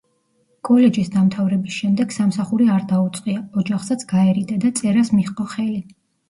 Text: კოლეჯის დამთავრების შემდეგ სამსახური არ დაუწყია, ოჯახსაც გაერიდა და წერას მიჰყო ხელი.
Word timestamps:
კოლეჯის 0.67 1.11
დამთავრების 1.15 1.75
შემდეგ 1.81 2.15
სამსახური 2.15 2.69
არ 2.77 2.87
დაუწყია, 2.93 3.43
ოჯახსაც 3.63 4.07
გაერიდა 4.15 4.57
და 4.65 4.73
წერას 4.81 5.13
მიჰყო 5.19 5.47
ხელი. 5.55 5.79